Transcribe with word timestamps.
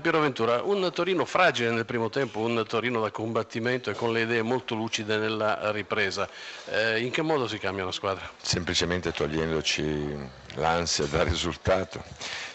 Piero 0.00 0.20
Ventura, 0.20 0.62
un 0.62 0.90
Torino 0.92 1.24
fragile 1.24 1.70
nel 1.70 1.84
primo 1.84 2.08
tempo, 2.08 2.38
un 2.40 2.64
Torino 2.66 3.00
da 3.00 3.10
combattimento 3.10 3.90
e 3.90 3.94
con 3.94 4.12
le 4.12 4.22
idee 4.22 4.42
molto 4.42 4.74
lucide 4.74 5.16
nella 5.16 5.70
ripresa. 5.70 6.28
Eh, 6.66 7.00
in 7.00 7.10
che 7.10 7.22
modo 7.22 7.48
si 7.48 7.58
cambia 7.58 7.82
una 7.82 7.92
squadra? 7.92 8.30
Semplicemente 8.40 9.12
togliendoci 9.12 10.16
l'ansia 10.54 11.04
dal 11.06 11.26
risultato. 11.26 12.02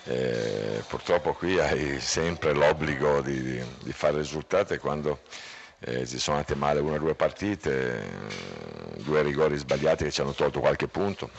Eh, 0.06 0.84
purtroppo 0.88 1.34
qui 1.34 1.60
hai 1.60 2.00
sempre 2.00 2.54
l'obbligo 2.54 3.22
di, 3.22 3.42
di, 3.42 3.64
di 3.84 3.92
fare 3.92 4.18
risultati 4.18 4.78
quando 4.78 5.20
eh, 5.80 6.06
si 6.06 6.20
sono 6.20 6.38
andate 6.38 6.56
male 6.56 6.80
una 6.80 6.96
o 6.96 7.00
due 7.00 7.14
partite, 7.14 8.04
eh, 8.04 9.02
due 9.02 9.22
rigori 9.22 9.58
sbagliati 9.58 10.06
che 10.06 10.12
ci 10.12 10.22
hanno 10.22 10.34
tolto 10.34 10.60
qualche 10.60 10.88
punto 10.88 11.30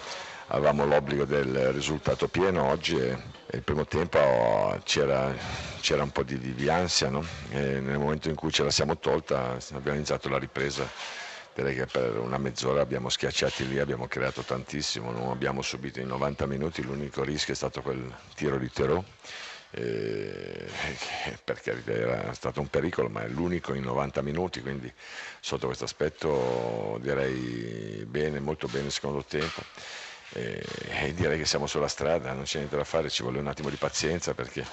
avevamo 0.48 0.86
l'obbligo 0.86 1.24
del 1.24 1.72
risultato 1.72 2.28
pieno 2.28 2.64
oggi 2.64 2.96
e, 2.96 3.16
il 3.52 3.62
primo 3.62 3.86
tempo 3.86 4.78
c'era, 4.84 5.34
c'era 5.80 6.02
un 6.02 6.10
po' 6.10 6.22
di, 6.22 6.38
di 6.38 6.68
ansia, 6.68 7.08
no? 7.08 7.24
nel 7.50 7.98
momento 7.98 8.28
in 8.28 8.34
cui 8.34 8.52
ce 8.52 8.62
la 8.62 8.70
siamo 8.70 8.98
tolta 8.98 9.56
abbiamo 9.72 9.96
iniziato 9.96 10.28
la 10.28 10.38
ripresa, 10.38 10.86
direi 11.54 11.74
che 11.74 11.86
per 11.86 12.18
una 12.18 12.38
mezz'ora 12.38 12.82
abbiamo 12.82 13.08
schiacciati 13.08 13.66
lì, 13.68 13.78
abbiamo 13.78 14.06
creato 14.06 14.42
tantissimo, 14.42 15.10
non 15.10 15.30
abbiamo 15.30 15.62
subito 15.62 16.00
in 16.00 16.08
90 16.08 16.46
minuti, 16.46 16.82
l'unico 16.82 17.22
rischio 17.22 17.54
è 17.54 17.56
stato 17.56 17.82
quel 17.82 18.14
tiro 18.34 18.58
di 18.58 18.70
Terò. 18.70 19.02
Perché 19.70 21.82
era 21.84 22.32
stato 22.32 22.60
un 22.60 22.68
pericolo, 22.68 23.10
ma 23.10 23.24
è 23.24 23.28
l'unico 23.28 23.74
in 23.74 23.82
90 23.82 24.22
minuti, 24.22 24.62
quindi 24.62 24.90
sotto 25.40 25.66
questo 25.66 25.84
aspetto 25.84 26.98
direi 27.02 28.02
bene, 28.06 28.40
molto 28.40 28.66
bene 28.66 28.86
il 28.86 28.92
secondo 28.92 29.22
tempo 29.24 29.60
e, 30.32 30.62
e 31.02 31.14
direi 31.14 31.38
che 31.38 31.46
siamo 31.46 31.66
sulla 31.66 31.88
strada, 31.88 32.32
non 32.32 32.44
c'è 32.44 32.58
niente 32.58 32.76
da 32.76 32.84
fare, 32.84 33.10
ci 33.10 33.22
vuole 33.22 33.38
un 33.38 33.46
attimo 33.46 33.70
di 33.70 33.76
pazienza 33.76 34.34
perché 34.34 34.64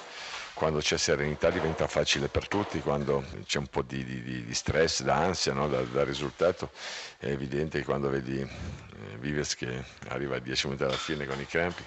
quando 0.56 0.78
c'è 0.78 0.96
serenità 0.96 1.50
diventa 1.50 1.86
facile 1.86 2.28
per 2.28 2.48
tutti, 2.48 2.80
quando 2.80 3.22
c'è 3.44 3.58
un 3.58 3.66
po' 3.66 3.82
di, 3.82 4.02
di, 4.02 4.22
di 4.22 4.54
stress, 4.54 5.02
da 5.02 5.16
ansia 5.16 5.52
no? 5.52 5.68
da, 5.68 5.82
da, 5.82 6.02
risultato, 6.02 6.70
è 7.18 7.26
evidente 7.26 7.78
che 7.78 7.84
quando 7.84 8.08
vedi 8.08 8.40
eh, 8.40 9.16
Vives 9.18 9.54
che 9.54 9.84
arriva 10.08 10.36
a 10.36 10.38
10 10.38 10.68
minuti 10.68 10.84
alla 10.84 10.96
fine 10.96 11.26
con 11.26 11.38
i 11.38 11.46
crampi, 11.46 11.84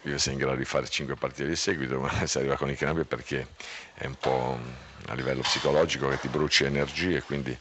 Vives 0.00 0.28
è 0.28 0.32
in 0.32 0.38
grado 0.38 0.56
di 0.56 0.64
fare 0.64 0.88
5 0.88 1.14
partite 1.16 1.46
di 1.46 1.56
seguito, 1.56 2.00
ma 2.00 2.26
si 2.26 2.38
arriva 2.38 2.56
con 2.56 2.70
i 2.70 2.74
crampi 2.74 3.04
perché 3.04 3.48
è 3.92 4.06
un 4.06 4.16
po' 4.18 4.58
a 5.08 5.14
livello 5.14 5.42
psicologico 5.42 6.08
che 6.08 6.18
ti 6.18 6.28
bruci 6.28 6.64
energie, 6.64 7.22
quindi 7.22 7.56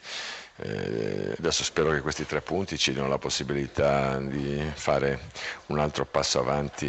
eh, 0.58 1.36
adesso 1.38 1.64
spero 1.64 1.92
che 1.92 2.02
questi 2.02 2.26
tre 2.26 2.42
punti 2.42 2.78
ci 2.78 2.94
diano 2.94 3.10
la 3.10 3.18
possibilità 3.18 4.18
di 4.20 4.62
fare 4.74 5.20
un 5.68 5.80
altro 5.80 6.06
passo 6.06 6.40
avanti 6.40 6.88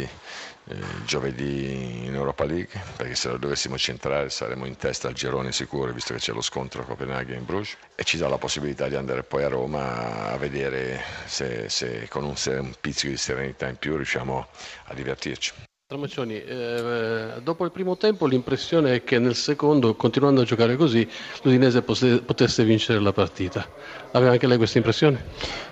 eh, 0.69 0.75
giovedì 1.05 2.05
in 2.05 2.13
Europa 2.13 2.45
League, 2.45 2.69
perché 2.95 3.15
se 3.15 3.29
lo 3.29 3.37
dovessimo 3.37 3.77
centrare 3.77 4.29
saremo 4.29 4.65
in 4.65 4.75
testa 4.75 5.07
al 5.07 5.13
girone 5.13 5.51
sicuro, 5.51 5.91
visto 5.91 6.13
che 6.13 6.19
c'è 6.19 6.33
lo 6.33 6.41
scontro 6.41 6.81
a 6.81 6.85
Copenaghen 6.85 7.37
in 7.37 7.45
Bruges, 7.45 7.77
e 7.95 8.03
ci 8.03 8.17
dà 8.17 8.27
la 8.27 8.37
possibilità 8.37 8.87
di 8.87 8.95
andare 8.95 9.23
poi 9.23 9.43
a 9.43 9.49
Roma 9.49 10.31
a 10.31 10.37
vedere 10.37 11.01
se, 11.25 11.69
se 11.69 12.07
con 12.09 12.23
un, 12.23 12.35
un 12.45 12.73
pizzico 12.79 13.11
di 13.11 13.17
serenità 13.17 13.67
in 13.67 13.77
più 13.77 13.95
riusciamo 13.95 14.47
a 14.85 14.93
divertirci. 14.93 15.53
Tramaccioni, 15.89 16.33
eh, 16.43 17.39
dopo 17.41 17.63
il 17.63 17.71
primo 17.71 17.95
tempo 17.95 18.25
l'impressione 18.25 18.95
è 18.95 19.03
che 19.05 19.19
nel 19.19 19.35
secondo, 19.35 19.95
continuando 19.95 20.41
a 20.41 20.43
giocare 20.43 20.75
così, 20.75 21.07
l'Udinese 21.43 21.81
potesse 21.81 22.65
vincere 22.65 22.99
la 22.99 23.13
partita. 23.13 23.65
Aveva 24.11 24.31
anche 24.31 24.47
lei 24.47 24.57
questa 24.57 24.79
impressione? 24.79 25.23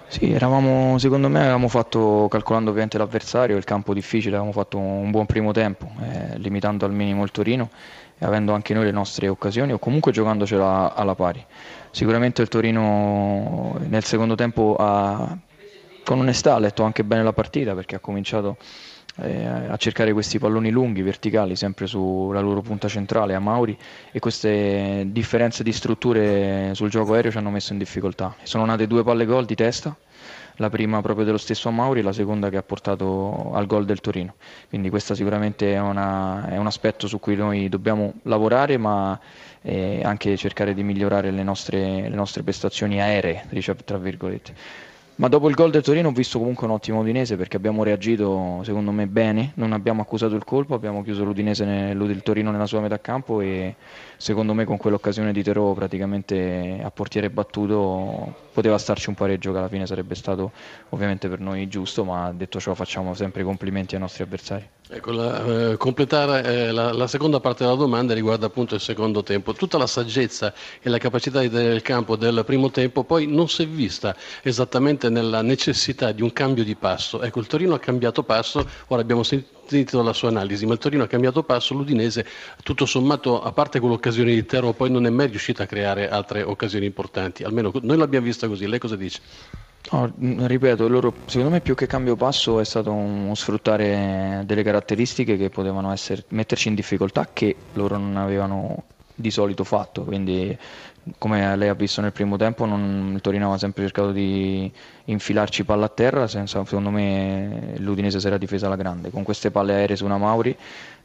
Sì, 0.07 0.31
eravamo, 0.31 0.97
secondo 0.99 1.27
me 1.27 1.41
avevamo 1.41 1.67
fatto, 1.67 2.29
calcolando 2.29 2.69
ovviamente 2.69 2.97
l'avversario, 2.97 3.57
il 3.57 3.65
campo 3.65 3.93
difficile, 3.93 4.37
avevamo 4.37 4.53
fatto 4.53 4.77
un 4.77 5.11
buon 5.11 5.25
primo 5.25 5.51
tempo, 5.51 5.91
eh, 6.01 6.37
limitando 6.37 6.85
al 6.85 6.93
minimo 6.93 7.21
il 7.23 7.31
Torino 7.31 7.69
e 8.17 8.23
avendo 8.23 8.53
anche 8.53 8.73
noi 8.73 8.85
le 8.85 8.91
nostre 8.91 9.27
occasioni 9.27 9.73
o 9.73 9.79
comunque 9.79 10.13
giocandocela 10.13 10.95
alla 10.95 11.15
pari. 11.15 11.45
Sicuramente 11.91 12.41
il 12.41 12.47
Torino 12.47 13.75
nel 13.79 14.05
secondo 14.05 14.35
tempo 14.35 14.77
ha, 14.79 15.37
con 16.05 16.19
onestà 16.19 16.55
ha 16.55 16.59
letto 16.59 16.83
anche 16.83 17.03
bene 17.03 17.21
la 17.21 17.33
partita 17.33 17.73
perché 17.75 17.95
ha 17.95 17.99
cominciato 17.99 18.55
eh, 19.17 19.45
a 19.45 19.75
cercare 19.77 20.13
questi 20.13 20.39
palloni 20.39 20.69
lunghi, 20.71 21.01
verticali, 21.01 21.55
sempre 21.55 21.87
sulla 21.87 22.41
loro 22.41 22.61
punta 22.61 22.87
centrale 22.87 23.33
a 23.33 23.39
Mauri 23.39 23.77
e 24.11 24.19
queste 24.19 25.05
differenze 25.07 25.63
di 25.63 25.71
strutture 25.71 26.71
sul 26.73 26.89
gioco 26.89 27.13
aereo 27.13 27.31
ci 27.31 27.37
hanno 27.37 27.49
messo 27.49 27.73
in 27.73 27.79
difficoltà. 27.79 28.35
Sono 28.43 28.65
nate 28.65 28.87
due 28.87 29.03
palle 29.03 29.25
gol 29.25 29.45
di 29.45 29.55
testa, 29.55 29.95
la 30.57 30.69
prima 30.69 31.01
proprio 31.01 31.25
dello 31.25 31.37
stesso 31.37 31.69
Mauri, 31.71 32.01
la 32.01 32.13
seconda 32.13 32.49
che 32.49 32.57
ha 32.57 32.63
portato 32.63 33.51
al 33.53 33.65
gol 33.65 33.85
del 33.85 33.99
Torino. 33.99 34.35
Quindi 34.69 34.89
questo 34.89 35.15
sicuramente 35.15 35.73
è, 35.73 35.79
una, 35.79 36.49
è 36.49 36.57
un 36.57 36.67
aspetto 36.67 37.07
su 37.07 37.19
cui 37.19 37.35
noi 37.35 37.69
dobbiamo 37.69 38.13
lavorare, 38.23 38.77
ma 38.77 39.19
eh, 39.61 40.01
anche 40.03 40.37
cercare 40.37 40.73
di 40.73 40.83
migliorare 40.83 41.31
le 41.31 41.43
nostre, 41.43 42.09
le 42.09 42.15
nostre 42.15 42.43
prestazioni 42.43 43.01
aeree, 43.01 43.45
tra 43.83 43.97
virgolette. 43.97 44.53
Ma 45.17 45.29
dopo 45.29 45.47
il 45.47 45.55
gol 45.55 45.71
del 45.71 45.81
Torino 45.81 46.09
ho 46.09 46.11
visto 46.11 46.39
comunque 46.39 46.67
un 46.67 46.73
ottimo 46.73 46.99
Udinese 46.99 47.37
perché 47.37 47.55
abbiamo 47.55 47.83
reagito 47.83 48.59
secondo 48.63 48.91
me 48.91 49.07
bene, 49.07 49.53
non 49.55 49.71
abbiamo 49.71 50.01
accusato 50.01 50.35
il 50.35 50.43
colpo, 50.43 50.73
abbiamo 50.73 51.03
chiuso 51.03 51.23
l'Udinese 51.23 51.63
nel, 51.63 51.97
il 52.01 52.21
Torino 52.21 52.51
nella 52.51 52.65
sua 52.65 52.81
metà 52.81 52.99
campo 52.99 53.39
e 53.39 53.75
secondo 54.17 54.53
me 54.53 54.65
con 54.65 54.75
quell'occasione 54.75 55.31
di 55.31 55.41
Terò 55.41 55.71
praticamente 55.71 56.81
a 56.83 56.91
portiere 56.91 57.29
battuto 57.29 58.33
poteva 58.51 58.77
starci 58.77 59.07
un 59.07 59.15
pareggio 59.15 59.53
che 59.53 59.57
alla 59.57 59.69
fine 59.69 59.85
sarebbe 59.85 60.15
stato 60.15 60.51
ovviamente 60.89 61.29
per 61.29 61.39
noi 61.39 61.69
giusto, 61.69 62.03
ma 62.03 62.33
detto 62.33 62.59
ciò 62.59 62.73
facciamo 62.73 63.13
sempre 63.13 63.41
i 63.41 63.45
complimenti 63.45 63.95
ai 63.95 64.01
nostri 64.01 64.23
avversari. 64.23 64.67
Ecco, 64.87 65.11
la, 65.11 65.71
eh, 65.71 65.77
completare 65.77 66.43
eh, 66.43 66.71
la, 66.71 66.93
la, 66.93 67.07
seconda 67.07 67.39
parte 67.39 67.63
della 67.63 67.75
domanda 67.75 68.13
riguarda 68.13 68.45
appunto 68.45 68.75
il 68.75 68.81
secondo 68.81 69.23
tempo. 69.23 69.53
Tutta 69.53 69.79
la 69.79 69.87
saggezza 69.87 70.53
e 70.79 70.89
la 70.89 70.99
capacità 70.99 71.39
di 71.39 71.49
tenere 71.49 71.73
il 71.73 71.81
campo 71.81 72.15
del 72.15 72.43
primo 72.45 72.69
tempo 72.69 73.03
poi 73.03 73.25
non 73.25 73.49
si 73.49 73.63
è 73.63 73.67
vista 73.67 74.15
esattamente 74.43 75.04
nella 75.09 75.41
necessità 75.41 76.11
di 76.11 76.21
un 76.21 76.31
cambio 76.33 76.63
di 76.63 76.75
passo. 76.75 77.21
Ecco, 77.21 77.39
il 77.39 77.47
Torino 77.47 77.73
ha 77.73 77.79
cambiato 77.79 78.23
passo, 78.23 78.67
ora 78.87 79.01
abbiamo 79.01 79.23
sentito 79.23 80.01
la 80.01 80.13
sua 80.13 80.29
analisi, 80.29 80.65
ma 80.65 80.73
il 80.73 80.79
Torino 80.79 81.03
ha 81.03 81.07
cambiato 81.07 81.43
passo, 81.43 81.73
l'Udinese 81.73 82.25
tutto 82.63 82.85
sommato, 82.85 83.41
a 83.41 83.51
parte 83.51 83.79
quell'occasione 83.79 84.33
di 84.33 84.45
Tero, 84.45 84.73
poi 84.73 84.89
non 84.89 85.05
è 85.05 85.09
mai 85.09 85.27
riuscita 85.27 85.63
a 85.63 85.65
creare 85.65 86.09
altre 86.09 86.43
occasioni 86.43 86.85
importanti. 86.85 87.43
Almeno 87.43 87.71
noi 87.81 87.97
l'abbiamo 87.97 88.25
vista 88.25 88.47
così, 88.47 88.67
lei 88.67 88.79
cosa 88.79 88.95
dice? 88.95 89.21
No, 89.91 90.11
ripeto, 90.17 90.87
loro, 90.87 91.13
secondo 91.25 91.51
me 91.51 91.61
più 91.61 91.75
che 91.75 91.85
cambio 91.85 92.15
passo 92.15 92.59
è 92.59 92.65
stato 92.65 92.91
uno 92.91 93.35
sfruttare 93.35 94.41
delle 94.45 94.63
caratteristiche 94.63 95.37
che 95.37 95.49
potevano 95.49 95.91
essere, 95.91 96.23
metterci 96.29 96.69
in 96.69 96.75
difficoltà 96.75 97.29
che 97.31 97.55
loro 97.73 97.97
non 97.97 98.17
avevano 98.17 98.83
di 99.15 99.31
solito 99.31 99.63
fatto, 99.63 100.03
quindi 100.03 100.55
come 101.17 101.55
lei 101.55 101.69
ha 101.69 101.73
visto 101.73 102.01
nel 102.01 102.11
primo 102.11 102.35
tempo 102.35 102.65
non, 102.65 103.11
il 103.13 103.21
Torino 103.21 103.43
aveva 103.45 103.59
sempre 103.59 103.83
cercato 103.83 104.11
di 104.11 104.71
infilarci 105.05 105.63
palla 105.63 105.85
a 105.85 105.89
terra, 105.89 106.27
senza, 106.27 106.63
secondo 106.65 106.89
me 106.89 107.75
l'Udinese 107.77 108.19
si 108.19 108.27
era 108.27 108.37
difesa 108.37 108.65
alla 108.65 108.75
grande, 108.75 109.11
con 109.11 109.23
queste 109.23 109.51
palle 109.51 109.73
aeree 109.73 109.95
su 109.95 110.05
una 110.05 110.17
Mauri, 110.17 110.55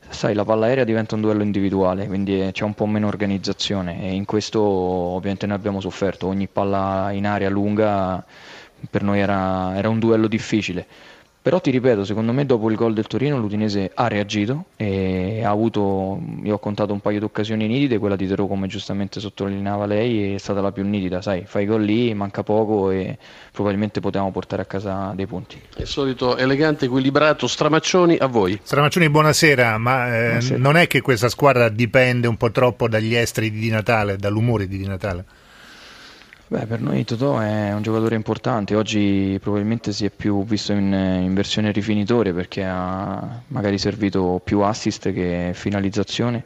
sai 0.08 0.34
la 0.34 0.44
palla 0.44 0.66
aerea 0.66 0.84
diventa 0.84 1.14
un 1.14 1.20
duello 1.20 1.42
individuale, 1.42 2.06
quindi 2.06 2.48
c'è 2.52 2.64
un 2.64 2.74
po' 2.74 2.86
meno 2.86 3.06
organizzazione 3.06 4.02
e 4.02 4.12
in 4.12 4.24
questo 4.24 4.60
ovviamente 4.60 5.46
noi 5.46 5.56
abbiamo 5.56 5.80
sofferto, 5.80 6.26
ogni 6.26 6.48
palla 6.48 7.10
in 7.12 7.26
aria 7.26 7.48
lunga 7.48 8.24
per 8.88 9.02
noi 9.02 9.20
era, 9.20 9.76
era 9.76 9.88
un 9.88 9.98
duello 9.98 10.26
difficile. 10.26 10.86
Però 11.42 11.58
ti 11.58 11.70
ripeto, 11.70 12.04
secondo 12.04 12.32
me 12.32 12.44
dopo 12.44 12.68
il 12.68 12.76
gol 12.76 12.92
del 12.92 13.06
Torino 13.06 13.38
l'Udinese 13.38 13.92
ha 13.94 14.08
reagito 14.08 14.66
e 14.76 15.42
ha 15.42 15.48
avuto, 15.48 16.20
io 16.42 16.54
ho 16.54 16.58
contato 16.58 16.92
un 16.92 17.00
paio 17.00 17.18
di 17.18 17.24
occasioni 17.24 17.66
nitide, 17.66 17.96
quella 17.96 18.14
di 18.14 18.26
Terò 18.26 18.46
come 18.46 18.66
giustamente 18.66 19.20
sottolineava 19.20 19.86
lei 19.86 20.34
è 20.34 20.38
stata 20.38 20.60
la 20.60 20.70
più 20.70 20.84
nitida, 20.84 21.22
sai, 21.22 21.44
fai 21.46 21.64
gol 21.64 21.82
lì, 21.82 22.12
manca 22.12 22.42
poco 22.42 22.90
e 22.90 23.16
probabilmente 23.52 24.00
potevamo 24.00 24.30
portare 24.32 24.60
a 24.60 24.64
casa 24.66 25.12
dei 25.14 25.26
punti. 25.26 25.58
Il 25.78 25.86
solito 25.86 26.36
elegante, 26.36 26.84
equilibrato, 26.84 27.46
Stramaccioni 27.46 28.18
a 28.18 28.26
voi. 28.26 28.60
Stramaccioni 28.62 29.08
buonasera, 29.08 29.78
ma 29.78 30.14
eh, 30.14 30.24
buonasera. 30.26 30.58
non 30.58 30.76
è 30.76 30.86
che 30.88 31.00
questa 31.00 31.30
squadra 31.30 31.70
dipende 31.70 32.28
un 32.28 32.36
po' 32.36 32.50
troppo 32.50 32.86
dagli 32.86 33.14
esteri 33.14 33.50
di 33.50 33.60
Di 33.60 33.70
Natale, 33.70 34.18
dall'umore 34.18 34.68
di 34.68 34.76
Di 34.76 34.86
Natale? 34.86 35.24
Beh, 36.50 36.66
per 36.66 36.80
noi 36.80 37.04
Totò 37.04 37.38
è 37.38 37.72
un 37.72 37.80
giocatore 37.80 38.16
importante, 38.16 38.74
oggi 38.74 39.38
probabilmente 39.40 39.92
si 39.92 40.04
è 40.04 40.10
più 40.10 40.44
visto 40.44 40.72
in, 40.72 40.92
in, 40.92 41.32
versione 41.32 41.70
rifinitore 41.70 42.32
perché 42.32 42.64
ha 42.64 43.40
magari 43.46 43.78
servito 43.78 44.40
più 44.42 44.58
assist 44.58 45.12
che 45.12 45.52
finalizzazione. 45.54 46.42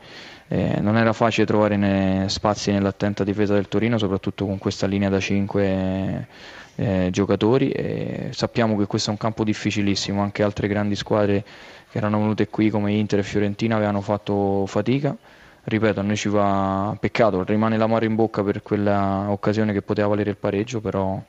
Eh, 0.49 0.79
non 0.81 0.99
era 0.99 1.15
facile 1.15 1.47
trovare 1.47 1.79
ne, 1.79 2.29
spazi 2.29 2.71
nell'attenta 2.71 3.25
difesa 3.25 3.55
del 3.55 3.67
Torino, 3.67 3.97
soprattutto 3.97 4.45
con 4.45 4.59
questa 4.59 4.87
linea 4.87 5.09
da 5.09 5.19
5 5.19 6.27
eh, 6.75 7.09
giocatori. 7.11 7.71
E 7.71 8.29
sappiamo 8.33 8.77
che 8.77 8.85
questo 8.85 9.09
è 9.09 9.13
un 9.13 9.19
campo 9.19 9.43
difficilissimo, 9.43 10.21
anche 10.21 10.43
altre 10.43 10.69
grandi 10.69 10.97
squadre 10.97 11.43
che 11.91 11.97
erano 11.97 12.19
venute 12.19 12.49
qui 12.49 12.69
come 12.69 12.93
Inter 12.93 13.21
e 13.21 13.23
Fiorentina 13.23 13.77
avevano 13.77 14.03
fatto 14.03 14.67
fatica 14.67 15.17
ripeto, 15.65 16.01
a 16.01 16.03
noi 16.03 16.17
ci 16.17 16.29
va 16.29 16.97
peccato, 16.99 17.43
rimane 17.45 17.77
l'amore 17.77 18.07
in 18.07 18.15
bocca 18.15 18.43
per 18.43 18.63
quella 18.63 19.27
occasione 19.29 19.73
che 19.73 19.83
poteva 19.83 20.09
valere 20.09 20.31
il 20.31 20.37
pareggio, 20.37 20.81
però 20.81 21.23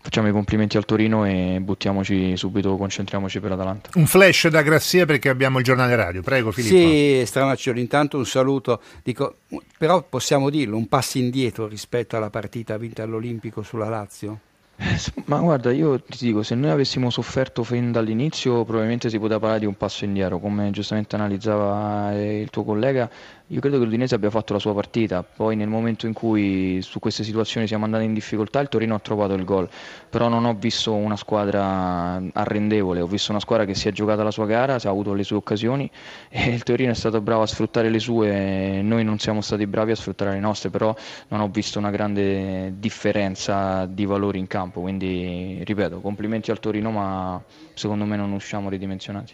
facciamo 0.00 0.28
i 0.28 0.32
complimenti 0.32 0.76
al 0.76 0.84
Torino 0.84 1.24
e 1.24 1.58
buttiamoci 1.60 2.36
subito, 2.36 2.76
concentriamoci 2.76 3.40
per 3.40 3.50
l'Atalanta. 3.50 3.90
Un 3.94 4.06
flash 4.06 4.48
da 4.48 4.62
Grazia 4.62 5.06
perché 5.06 5.28
abbiamo 5.30 5.58
il 5.58 5.64
giornale 5.64 5.96
radio, 5.96 6.22
prego 6.22 6.52
Filippo. 6.52 6.76
Sì, 6.76 7.22
Stramaccioli, 7.24 7.80
intanto 7.80 8.18
un 8.18 8.26
saluto, 8.26 8.80
Dico, 9.02 9.36
però 9.78 10.02
possiamo 10.02 10.50
dirlo, 10.50 10.76
un 10.76 10.88
passo 10.88 11.18
indietro 11.18 11.66
rispetto 11.66 12.16
alla 12.16 12.30
partita 12.30 12.76
vinta 12.76 13.02
all'Olimpico 13.02 13.62
sulla 13.62 13.88
Lazio? 13.88 14.38
Eh, 14.76 14.98
ma 15.26 15.38
guarda, 15.38 15.70
io 15.70 16.00
ti 16.00 16.26
dico, 16.26 16.42
se 16.42 16.54
noi 16.56 16.70
avessimo 16.70 17.08
sofferto 17.08 17.62
fin 17.62 17.92
dall'inizio, 17.92 18.64
probabilmente 18.64 19.08
si 19.08 19.18
poteva 19.18 19.38
parlare 19.38 19.60
di 19.60 19.66
un 19.66 19.76
passo 19.76 20.04
indietro, 20.04 20.40
come 20.40 20.70
giustamente 20.70 21.14
analizzava 21.14 22.12
eh, 22.12 22.40
il 22.40 22.50
tuo 22.50 22.64
collega. 22.64 23.08
Io 23.48 23.60
credo 23.60 23.78
che 23.78 23.84
l'Udinese 23.84 24.14
abbia 24.14 24.30
fatto 24.30 24.54
la 24.54 24.58
sua 24.58 24.72
partita, 24.72 25.22
poi 25.22 25.54
nel 25.54 25.68
momento 25.68 26.06
in 26.06 26.14
cui 26.14 26.80
su 26.80 26.98
queste 26.98 27.24
situazioni 27.24 27.66
siamo 27.66 27.84
andati 27.84 28.04
in 28.04 28.14
difficoltà 28.14 28.58
il 28.60 28.70
Torino 28.70 28.94
ha 28.94 28.98
trovato 29.00 29.34
il 29.34 29.44
gol, 29.44 29.68
però 30.08 30.28
non 30.28 30.46
ho 30.46 30.54
visto 30.54 30.94
una 30.94 31.14
squadra 31.14 32.22
arrendevole, 32.32 33.02
ho 33.02 33.06
visto 33.06 33.32
una 33.32 33.40
squadra 33.40 33.66
che 33.66 33.74
si 33.74 33.86
è 33.86 33.92
giocata 33.92 34.22
la 34.22 34.30
sua 34.30 34.46
gara, 34.46 34.76
ha 34.76 34.88
avuto 34.88 35.12
le 35.12 35.24
sue 35.24 35.36
occasioni 35.36 35.90
e 36.30 36.48
il 36.48 36.62
Torino 36.62 36.92
è 36.92 36.94
stato 36.94 37.20
bravo 37.20 37.42
a 37.42 37.46
sfruttare 37.46 37.90
le 37.90 37.98
sue, 37.98 38.80
noi 38.80 39.04
non 39.04 39.18
siamo 39.18 39.42
stati 39.42 39.66
bravi 39.66 39.90
a 39.90 39.96
sfruttare 39.96 40.30
le 40.32 40.40
nostre, 40.40 40.70
però 40.70 40.94
non 41.28 41.40
ho 41.40 41.48
visto 41.48 41.78
una 41.78 41.90
grande 41.90 42.72
differenza 42.78 43.84
di 43.84 44.06
valori 44.06 44.38
in 44.38 44.46
campo, 44.46 44.80
quindi 44.80 45.60
ripeto, 45.64 46.00
complimenti 46.00 46.50
al 46.50 46.60
Torino 46.60 46.90
ma 46.90 47.44
secondo 47.74 48.06
me 48.06 48.16
non 48.16 48.32
usciamo 48.32 48.70
ridimensionati. 48.70 49.22